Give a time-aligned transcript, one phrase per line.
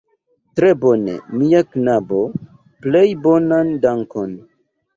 [0.59, 2.23] Tre bone, mia knabo,
[2.87, 4.37] plej bonan dankon!